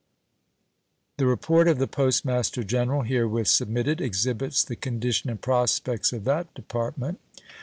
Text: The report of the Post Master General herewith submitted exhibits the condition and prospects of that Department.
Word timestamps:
The 1.17 1.27
report 1.27 1.67
of 1.67 1.77
the 1.77 1.85
Post 1.85 2.25
Master 2.25 2.63
General 2.63 3.03
herewith 3.03 3.47
submitted 3.47 4.01
exhibits 4.01 4.63
the 4.63 4.75
condition 4.75 5.29
and 5.29 5.39
prospects 5.39 6.11
of 6.11 6.23
that 6.23 6.51
Department. 6.55 7.19